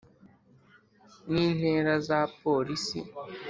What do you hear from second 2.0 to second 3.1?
za polisi